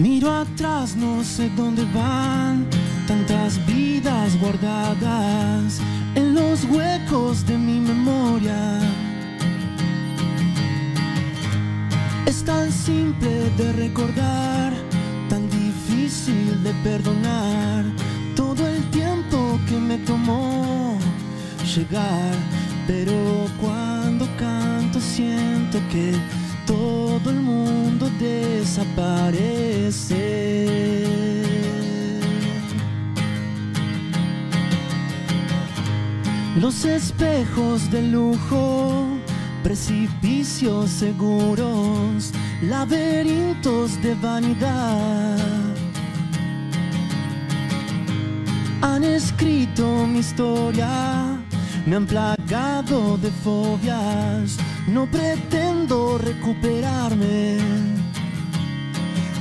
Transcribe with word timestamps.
Miro 0.00 0.32
atrás, 0.32 0.94
no 0.94 1.24
sé 1.24 1.50
dónde 1.56 1.84
van 1.92 2.64
tantas 3.08 3.58
vidas 3.66 4.38
guardadas 4.38 5.80
en 6.14 6.34
los 6.34 6.62
huecos 6.66 7.44
de 7.44 7.58
mi 7.58 7.80
memoria. 7.80 8.78
Es 12.26 12.44
tan 12.44 12.70
simple 12.70 13.50
de 13.56 13.72
recordar, 13.72 14.72
tan 15.28 15.50
difícil 15.50 16.62
de 16.62 16.72
perdonar 16.84 17.84
todo 18.36 18.68
el 18.68 18.80
tiempo 18.90 19.58
que 19.68 19.78
me 19.78 19.98
tomó 19.98 20.96
llegar. 21.74 22.36
Pero 22.86 23.48
cuando 23.60 24.28
canto 24.38 25.00
siento 25.00 25.80
que 25.90 26.14
todo 26.68 27.27
el 28.18 28.24
mundo 28.24 28.24
desaparece. 28.24 30.08
Los 36.56 36.84
espejos 36.84 37.90
de 37.90 38.02
lujo, 38.02 39.06
precipicios 39.62 40.90
seguros, 40.90 42.32
laberintos 42.62 44.00
de 44.02 44.14
vanidad. 44.14 45.38
Han 48.80 49.04
escrito 49.04 50.06
mi 50.06 50.18
historia, 50.20 51.38
me 51.86 51.96
han 51.96 52.06
plagado 52.06 53.16
de 53.18 53.30
fobias, 53.30 54.56
no 54.88 55.06
pretendo 55.06 56.18
recuperarme. 56.18 57.77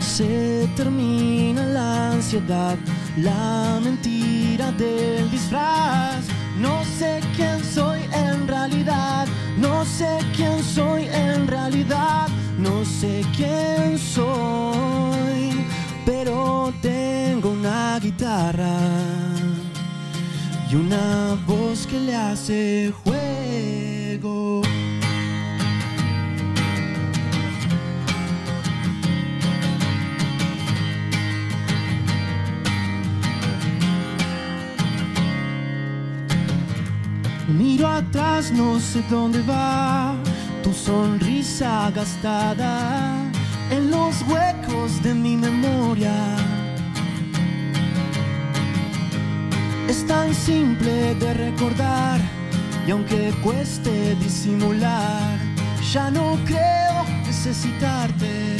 Se 0.00 0.68
termina 0.76 1.64
la 1.66 2.12
ansiedad, 2.12 2.76
la 3.16 3.80
mentira 3.82 4.72
del 4.72 5.30
disfraz. 5.30 6.26
No 6.58 6.84
sé 6.98 7.20
quién 7.36 7.62
soy 7.64 8.00
en 8.12 8.46
realidad, 8.46 9.26
no 9.56 9.84
sé 9.84 10.18
quién 10.36 10.62
soy 10.62 11.06
en 11.06 11.46
realidad, 11.48 12.28
no 12.58 12.84
sé 12.84 13.24
quién 13.36 13.98
soy, 13.98 14.81
y 20.70 20.74
una 20.76 21.36
voz 21.44 21.88
que 21.88 21.98
le 21.98 22.14
hace 22.14 22.92
juego. 23.02 24.62
Miro 37.48 37.88
atrás, 37.88 38.52
no 38.52 38.78
sé 38.78 39.02
dónde 39.10 39.42
va 39.42 40.14
tu 40.62 40.72
sonrisa 40.72 41.90
gastada 41.90 43.16
en 43.68 43.90
los 43.90 44.22
huecos 44.28 45.02
de 45.02 45.12
mi 45.12 45.36
memoria. 45.36 46.61
Simple 50.44 51.14
de 51.14 51.34
recordar 51.34 52.20
y 52.84 52.90
aunque 52.90 53.32
cueste 53.44 54.16
disimular, 54.16 55.38
ya 55.92 56.10
no 56.10 56.36
creo 56.44 57.04
necesitarte. 57.24 58.56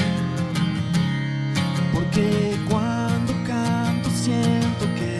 Porque 1.93 2.57
cuando 2.71 3.33
canto 3.45 4.09
siento 4.11 4.85
que 4.99 5.19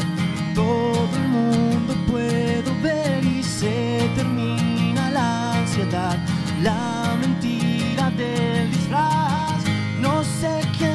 todo 0.55 1.11
el 1.17 1.29
mundo 1.29 1.95
puedo 2.09 2.71
ver 2.81 3.25
y 3.25 3.43
se 3.43 4.09
termina 4.15 5.11
la 5.11 5.59
ansiedad, 5.59 6.17
la 6.63 7.17
mentira 7.21 8.09
del 8.11 8.71
disfraz. 8.71 9.65
No 10.01 10.23
sé 10.23 10.61
quién 10.79 10.92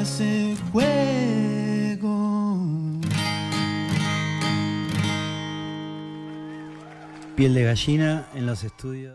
hace 0.00 0.56
juego. 0.72 2.58
Piel 7.36 7.54
de 7.54 7.64
gallina 7.64 8.28
en 8.34 8.46
los 8.46 8.64
estudios. 8.64 8.98